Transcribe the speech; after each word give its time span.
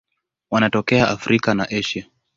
Wanatokea 0.51 1.09
Afrika 1.09 1.53
na 1.53 1.63
Asia. 1.69 2.05